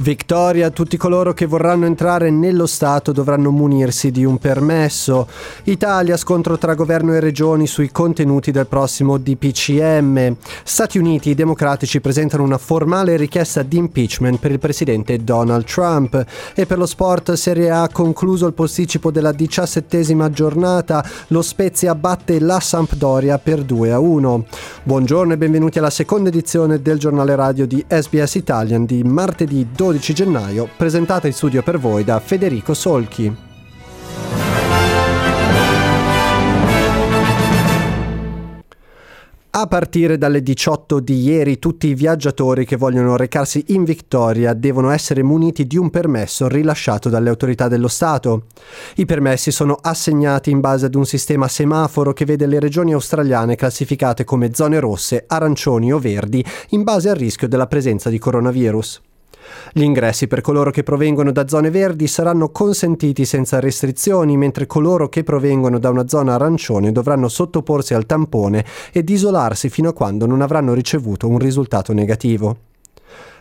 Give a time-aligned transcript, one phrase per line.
[0.00, 5.28] Vittoria a tutti coloro che vorranno entrare nello Stato dovranno munirsi di un permesso.
[5.64, 10.36] Italia scontro tra governo e regioni sui contenuti del prossimo DPCM.
[10.64, 16.24] Stati Uniti i democratici presentano una formale richiesta di impeachment per il presidente Donald Trump.
[16.54, 22.40] E per lo sport Serie A concluso il posticipo della diciassettesima giornata, lo Spezia batte
[22.40, 24.46] la Sampdoria per 2 a 1.
[24.82, 29.88] Buongiorno e benvenuti alla seconda edizione del giornale radio di SBS Italian di martedì 12
[29.90, 33.36] 12 gennaio, presentata in studio per voi da Federico Solchi.
[39.52, 44.90] A partire dalle 18 di ieri tutti i viaggiatori che vogliono recarsi in Victoria devono
[44.90, 48.44] essere muniti di un permesso rilasciato dalle autorità dello Stato.
[48.94, 53.56] I permessi sono assegnati in base ad un sistema semaforo che vede le regioni australiane
[53.56, 59.08] classificate come zone rosse, arancioni o verdi in base al rischio della presenza di coronavirus.
[59.72, 65.08] Gli ingressi per coloro che provengono da zone verdi saranno consentiti senza restrizioni, mentre coloro
[65.08, 70.26] che provengono da una zona arancione dovranno sottoporsi al tampone ed isolarsi fino a quando
[70.26, 72.56] non avranno ricevuto un risultato negativo.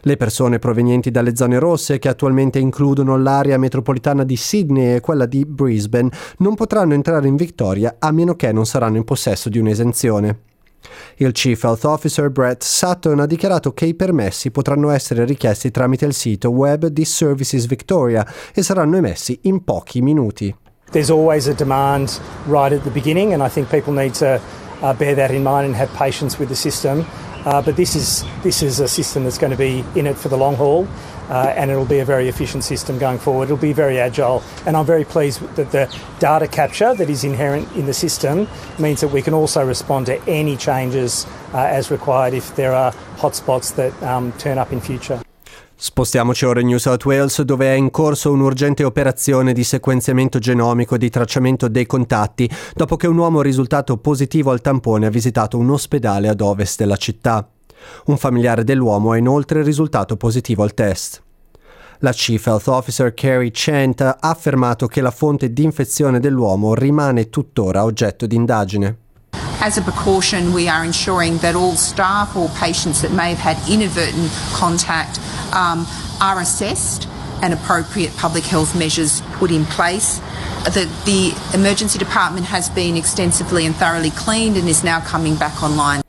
[0.01, 5.25] Le persone provenienti dalle zone rosse, che attualmente includono l'area metropolitana di Sydney e quella
[5.25, 9.59] di Brisbane, non potranno entrare in Victoria a meno che non saranno in possesso di
[9.59, 10.48] un'esenzione.
[11.17, 16.05] Il Chief Health Officer Brett Sutton ha dichiarato che i permessi potranno essere richiesti tramite
[16.05, 20.55] il sito web di Services Victoria e saranno emessi in pochi minuti.
[20.91, 24.39] There's always a demand right at the beginning and I think people need to
[24.81, 27.05] uh, bear that in mind and have patience with the system.
[27.45, 30.29] Uh, but this is this is a system that's going to be in it for
[30.29, 30.87] the long haul.
[31.29, 33.45] Uh, and it'll be a very efficient system going forward.
[33.45, 35.87] It'll be very agile, and I'm very pleased that the
[36.19, 38.47] data capture that is inherent in the system
[38.77, 42.93] means that we can also respond to any changes uh, as required if there are
[43.17, 45.19] hotspots that um, turn up in future.
[45.81, 50.95] Spostiamoci ora in New South Wales dove è in corso un'urgente operazione di sequenziamento genomico
[50.95, 55.57] e di tracciamento dei contatti dopo che un uomo risultato positivo al tampone ha visitato
[55.57, 57.49] un ospedale ad ovest della città.
[58.05, 61.21] Un familiare dell'uomo ha inoltre risultato positivo al test.
[61.99, 67.29] La Chief Health Officer Carrie Chant ha affermato che la fonte di infezione dell'uomo rimane
[67.29, 68.97] tuttora oggetto di indagine.
[69.61, 73.57] As a precaution, we are ensuring that all staff or patients that may have had
[73.67, 75.19] inadvertent contact
[75.51, 75.85] um,
[76.21, 77.09] are assessed
[77.41, 80.21] and appropriate public health measures put in place.
[80.63, 85.61] The, the emergency department has been extensively and thoroughly cleaned and is now coming back
[85.61, 86.01] online.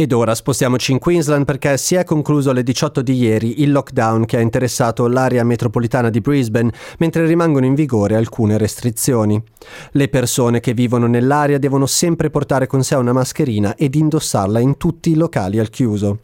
[0.00, 4.26] Ed ora spostiamoci in Queensland perché si è concluso alle 18 di ieri il lockdown
[4.26, 9.42] che ha interessato l'area metropolitana di Brisbane, mentre rimangono in vigore alcune restrizioni.
[9.90, 14.76] Le persone che vivono nell'area devono sempre portare con sé una mascherina ed indossarla in
[14.76, 16.20] tutti i locali al chiuso.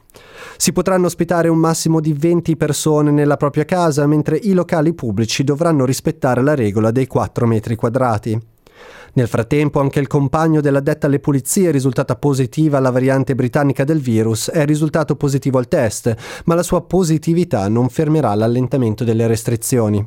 [0.57, 5.43] Si potranno ospitare un massimo di 20 persone nella propria casa, mentre i locali pubblici
[5.43, 8.53] dovranno rispettare la regola dei 4 metri quadrati.
[9.15, 14.51] Nel frattempo anche il compagno dell'addetta alle pulizie risultata positiva alla variante britannica del virus
[14.51, 16.15] è risultato positivo al test,
[16.47, 20.05] ma la sua positività non fermerà l'allentamento delle restrizioni.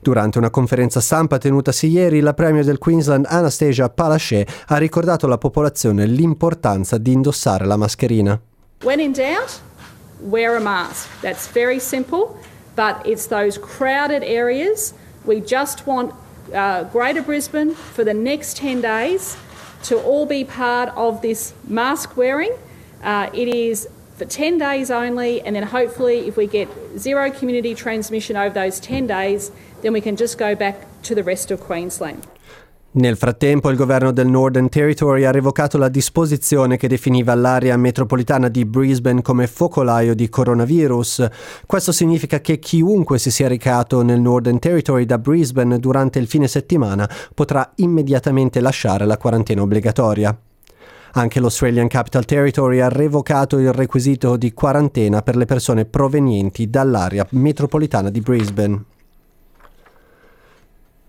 [0.00, 5.38] Durante una conferenza stampa tenutasi ieri, la Premier del Queensland Anastasia Palaszczuk ha ricordato alla
[5.38, 8.40] popolazione l'importanza di indossare la mascherina.
[8.82, 9.60] When in doubt,
[10.20, 11.08] wear a mask.
[11.20, 12.36] That's very simple,
[12.74, 14.92] but it's those crowded areas
[15.24, 16.12] we just want
[16.54, 19.36] uh, Greater Brisbane for the next 10 days
[19.84, 22.52] to all be part of this mask wearing.
[23.02, 27.74] Uh, it is for 10 days only, and then hopefully, if we get zero community
[27.74, 29.50] transmission over those 10 days,
[29.82, 32.26] then we can just go back to the rest of Queensland.
[32.96, 38.46] Nel frattempo il governo del Northern Territory ha revocato la disposizione che definiva l'area metropolitana
[38.46, 41.26] di Brisbane come focolaio di coronavirus.
[41.66, 46.46] Questo significa che chiunque si sia recato nel Northern Territory da Brisbane durante il fine
[46.46, 50.38] settimana potrà immediatamente lasciare la quarantena obbligatoria.
[51.14, 57.26] Anche l'Australian Capital Territory ha revocato il requisito di quarantena per le persone provenienti dall'area
[57.30, 58.84] metropolitana di Brisbane.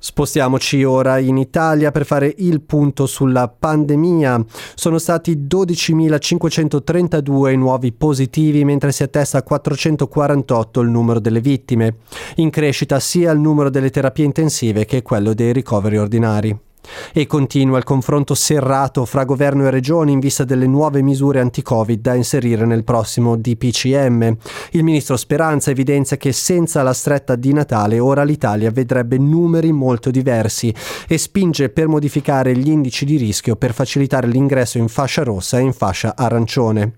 [0.05, 4.45] Spostiamoci ora in Italia per fare il punto sulla pandemia.
[4.75, 11.95] Sono stati 12.532 i nuovi positivi mentre si attesta a 448 il numero delle vittime.
[12.35, 16.64] In crescita sia il numero delle terapie intensive che quello dei ricoveri ordinari.
[17.13, 22.01] E continua il confronto serrato fra governo e regioni in vista delle nuove misure anti-Covid
[22.01, 24.37] da inserire nel prossimo DPCM.
[24.71, 30.11] Il ministro Speranza evidenzia che senza la stretta di Natale ora l'Italia vedrebbe numeri molto
[30.11, 30.73] diversi
[31.07, 35.61] e spinge per modificare gli indici di rischio per facilitare l'ingresso in fascia rossa e
[35.61, 36.93] in fascia arancione.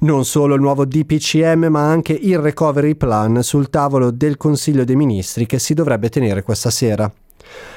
[0.00, 4.96] Non solo il nuovo DPCM ma anche il recovery plan sul tavolo del Consiglio dei
[4.96, 7.10] Ministri che si dovrebbe tenere questa sera.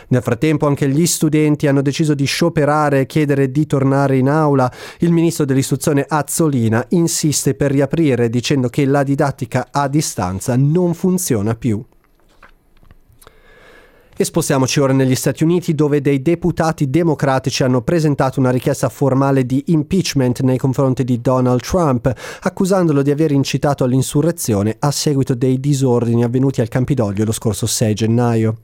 [0.07, 4.72] Nel frattempo anche gli studenti hanno deciso di scioperare e chiedere di tornare in aula.
[5.00, 11.56] Il ministro dell'istruzione Azzolina insiste per riaprire dicendo che la didattica a distanza non funziona
[11.56, 11.83] più.
[14.18, 19.45] E spostiamoci ora negli Stati Uniti dove dei deputati democratici hanno presentato una richiesta formale
[19.45, 22.13] di impeachment nei confronti di Donald Trump,
[22.44, 27.94] accusandolo di aver incitato all'insurrezione a seguito dei disordini avvenuti al Campidoglio lo scorso 6
[27.94, 28.57] gennaio.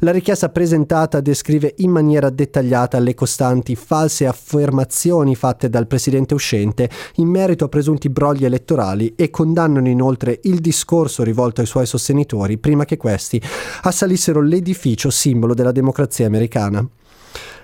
[0.00, 6.88] La richiesta presentata descrive in maniera dettagliata le costanti false affermazioni fatte dal presidente uscente
[7.16, 12.58] in merito a presunti brogli elettorali e condannano inoltre il discorso rivolto ai suoi sostenitori
[12.58, 13.40] prima che questi
[13.82, 16.86] assalissero l'edificio simbolo della democrazia americana.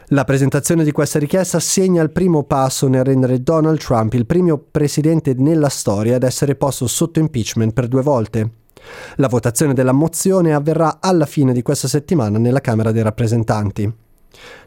[0.09, 4.59] La presentazione di questa richiesta segna il primo passo nel rendere Donald Trump il primo
[4.59, 8.64] presidente nella storia ad essere posto sotto impeachment per due volte.
[9.17, 13.93] La votazione della mozione avverrà alla fine di questa settimana nella Camera dei rappresentanti.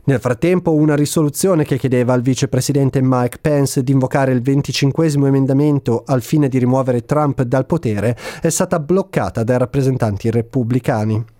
[0.06, 6.04] Nel frattempo, una risoluzione che chiedeva al vicepresidente Mike Pence di invocare il 25 emendamento
[6.06, 11.36] al fine di rimuovere Trump dal potere è stata bloccata dai rappresentanti repubblicani.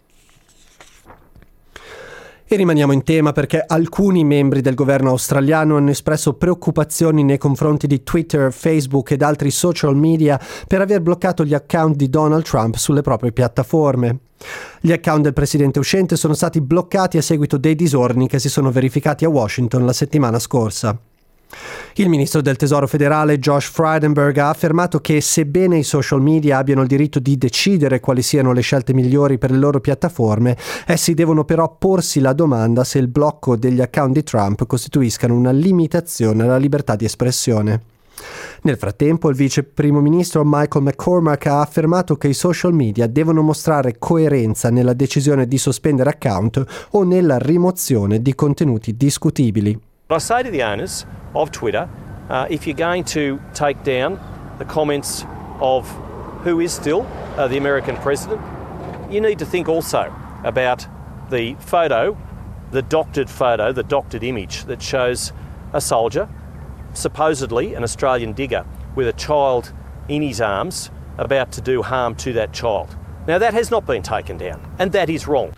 [2.50, 7.88] E rimaniamo in tema perché alcuni membri del governo australiano hanno espresso preoccupazioni nei confronti
[7.88, 12.76] di Twitter, Facebook ed altri social media per aver bloccato gli account di Donald Trump
[12.76, 14.20] sulle proprie piattaforme.
[14.80, 18.72] Gli account del presidente uscente sono stati bloccati a seguito dei disordini che si sono
[18.72, 20.98] verificati a Washington la settimana scorsa.
[21.96, 26.82] Il ministro del Tesoro federale Josh Frydenberg ha affermato che sebbene i social media abbiano
[26.82, 30.56] il diritto di decidere quali siano le scelte migliori per le loro piattaforme,
[30.86, 35.52] essi devono però porsi la domanda se il blocco degli account di Trump costituiscano una
[35.52, 37.82] limitazione alla libertà di espressione.
[38.62, 43.42] Nel frattempo, il vice primo ministro Michael McCormack ha affermato che i social media devono
[43.42, 49.80] mostrare coerenza nella decisione di sospendere account o nella rimozione di contenuti discutibili.
[50.10, 51.06] I say to the owners
[51.36, 51.90] of Twitter,
[52.30, 54.22] uh, if you're going to take down
[54.58, 55.26] the comments
[55.60, 55.86] of
[56.44, 57.06] who is still
[57.36, 58.42] uh, the American president,
[59.12, 60.16] you need to think also
[60.46, 60.88] about
[61.30, 62.18] the photo,
[62.72, 65.34] the doctored photo, the doctored image that shows
[65.74, 66.30] a soldier,
[66.94, 68.66] supposedly an Australian digger,
[68.96, 69.74] with a child
[70.08, 72.96] in his arms about to do harm to that child.
[73.28, 75.54] Now, that has not been taken down, and that is wrong.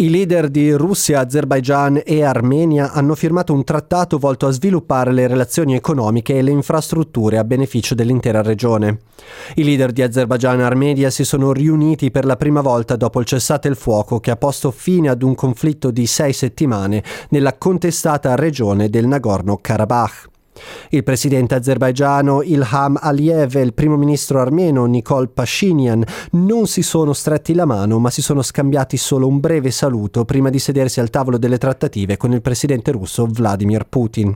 [0.00, 5.26] I leader di Russia, Azerbaijan e Armenia hanno firmato un trattato volto a sviluppare le
[5.26, 9.00] relazioni economiche e le infrastrutture a beneficio dell'intera regione.
[9.56, 13.26] I leader di Azerbaijan e Armenia si sono riuniti per la prima volta dopo il
[13.26, 18.36] cessate il fuoco che ha posto fine ad un conflitto di sei settimane nella contestata
[18.36, 20.37] regione del Nagorno-Karabakh.
[20.90, 27.12] Il presidente azerbaigiano Ilham Aliyev e il primo ministro armeno Nikol Pashinyan non si sono
[27.12, 31.10] stretti la mano ma si sono scambiati solo un breve saluto prima di sedersi al
[31.10, 34.34] tavolo delle trattative con il presidente russo Vladimir Putin.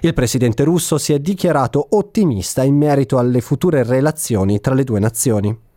[0.00, 4.98] Il presidente russo si è dichiarato ottimista in merito alle future relazioni tra le due
[4.98, 5.67] nazioni.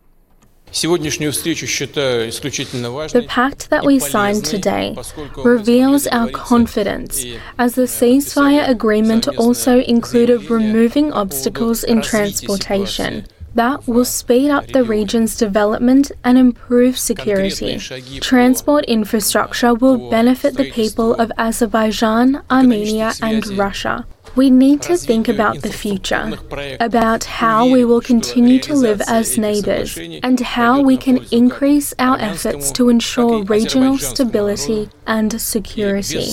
[0.72, 0.88] The
[3.28, 4.96] pact that we signed today
[5.36, 7.24] reveals our confidence,
[7.58, 13.26] as the ceasefire agreement also included removing obstacles in transportation.
[13.54, 17.76] That will speed up the region's development and improve security.
[18.20, 24.06] Transport infrastructure will benefit the people of Azerbaijan, Armenia, and Russia.
[24.34, 26.38] We need to think about the future,
[26.80, 32.18] about how we will continue to live as neighbours, and how we can increase our
[32.18, 36.32] efforts to ensure regional stability and security.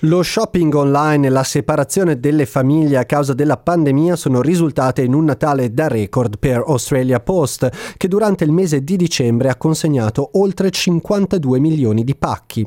[0.00, 5.12] Lo shopping online e la separazione delle famiglie a causa della pandemia sono risultate in
[5.12, 10.30] un Natale da record per Australia Post, che durante il mese di dicembre ha consegnato
[10.34, 12.66] oltre 52 milioni di pacchi.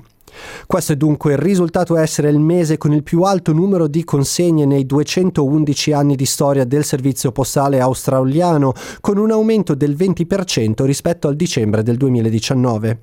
[0.65, 4.85] Questo è dunque risultato essere il mese con il più alto numero di consegne nei
[4.85, 11.35] 211 anni di storia del servizio postale australiano, con un aumento del 20% rispetto al
[11.35, 12.99] dicembre del 2019.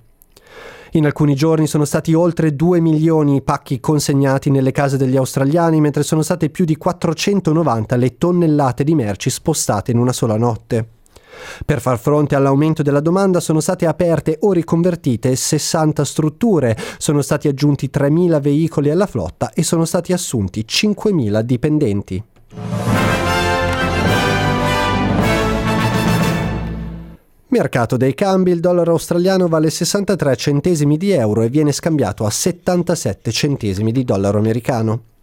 [0.92, 5.80] In alcuni giorni sono stati oltre 2 milioni i pacchi consegnati nelle case degli australiani,
[5.80, 10.95] mentre sono state più di 490 le tonnellate di merci spostate in una sola notte.
[11.64, 17.48] Per far fronte all'aumento della domanda sono state aperte o riconvertite 60 strutture, sono stati
[17.48, 22.24] aggiunti 3.000 veicoli alla flotta e sono stati assunti 5.000 dipendenti.
[27.48, 32.30] Mercato dei cambi, il dollaro australiano vale 63 centesimi di euro e viene scambiato a
[32.30, 35.15] 77 centesimi di dollaro americano.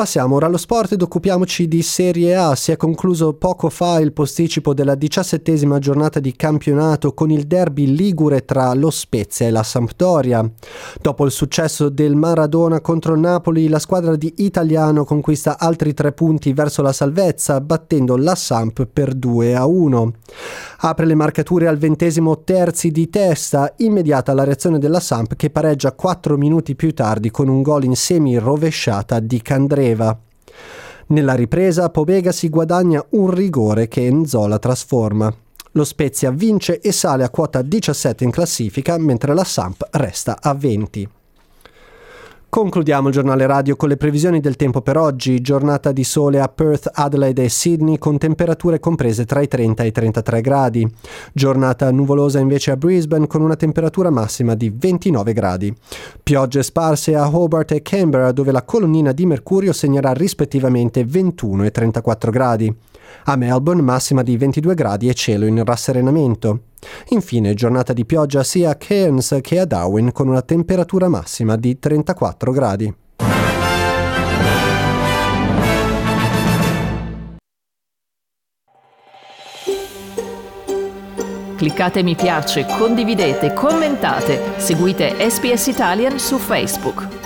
[0.00, 2.54] Passiamo ora allo sport ed occupiamoci di Serie A.
[2.54, 7.94] Si è concluso poco fa il posticipo della diciassettesima giornata di campionato con il derby
[7.94, 10.50] ligure tra lo Spezia e la Sampdoria.
[11.02, 16.12] Dopo il successo del Maradona contro il Napoli, la squadra di Italiano conquista altri tre
[16.12, 20.12] punti verso la salvezza, battendo la Samp per 2 a 1.
[20.78, 25.92] Apre le marcature al ventesimo terzi di testa, immediata la reazione della Samp che pareggia
[25.92, 30.18] 4 minuti più tardi con un gol in semi rovesciata di Candreva Leva.
[31.08, 35.34] Nella ripresa Pobega si guadagna un rigore che Enzola trasforma.
[35.72, 40.54] Lo Spezia vince e sale a quota 17 in classifica, mentre la Samp resta a
[40.54, 41.08] 20.
[42.50, 46.48] Concludiamo il giornale radio con le previsioni del tempo per oggi, giornata di sole a
[46.48, 50.92] Perth, Adelaide e Sydney con temperature comprese tra i 30 e i 33 gradi,
[51.32, 55.72] giornata nuvolosa invece a Brisbane con una temperatura massima di 29 gradi,
[56.20, 61.70] piogge sparse a Hobart e Canberra dove la colonnina di mercurio segnerà rispettivamente 21 e
[61.70, 62.76] 34 gradi.
[63.26, 66.62] A Melbourne massima di 22 gradi e cielo in rasserenamento.
[67.08, 71.78] Infine giornata di pioggia sia a Cairns che a Darwin con una temperatura massima di
[71.78, 72.94] 34 gradi.
[81.60, 87.19] Cliccate mi piace, condividete, commentate, seguite SPS Italian su Facebook.